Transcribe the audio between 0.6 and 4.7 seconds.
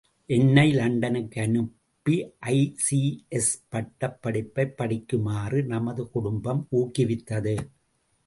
லண்டனுக்கு அனுப்பி ஐ.சி.எஸ்.பட்டப் படிப்பை